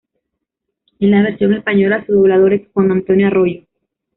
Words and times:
En 0.97 1.11
la 1.11 1.21
versión 1.21 1.53
española 1.53 2.03
su 2.07 2.13
doblador 2.13 2.53
es 2.53 2.67
Juan 2.73 2.91
Antonio 2.91 3.27
Arroyo. 3.27 3.65